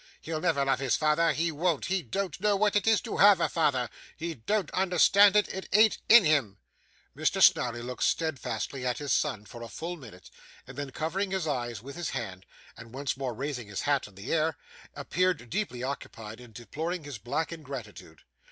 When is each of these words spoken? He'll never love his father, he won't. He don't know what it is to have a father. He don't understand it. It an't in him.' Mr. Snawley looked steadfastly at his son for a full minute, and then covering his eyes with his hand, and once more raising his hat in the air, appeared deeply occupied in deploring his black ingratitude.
He'll 0.19 0.41
never 0.41 0.65
love 0.65 0.79
his 0.79 0.95
father, 0.95 1.31
he 1.31 1.51
won't. 1.51 1.85
He 1.85 2.01
don't 2.01 2.41
know 2.41 2.55
what 2.55 2.75
it 2.75 2.87
is 2.87 3.01
to 3.01 3.17
have 3.17 3.39
a 3.39 3.47
father. 3.47 3.87
He 4.17 4.33
don't 4.33 4.71
understand 4.71 5.35
it. 5.35 5.47
It 5.53 5.69
an't 5.71 5.99
in 6.09 6.25
him.' 6.25 6.57
Mr. 7.15 7.39
Snawley 7.39 7.83
looked 7.83 8.01
steadfastly 8.01 8.83
at 8.83 8.97
his 8.97 9.13
son 9.13 9.45
for 9.45 9.61
a 9.61 9.69
full 9.69 9.97
minute, 9.97 10.31
and 10.65 10.75
then 10.75 10.89
covering 10.89 11.29
his 11.29 11.45
eyes 11.45 11.83
with 11.83 11.95
his 11.95 12.09
hand, 12.09 12.47
and 12.75 12.95
once 12.95 13.15
more 13.15 13.35
raising 13.35 13.67
his 13.67 13.81
hat 13.81 14.07
in 14.07 14.15
the 14.15 14.33
air, 14.33 14.57
appeared 14.95 15.51
deeply 15.51 15.83
occupied 15.83 16.41
in 16.41 16.51
deploring 16.51 17.03
his 17.03 17.19
black 17.19 17.51
ingratitude. 17.51 18.23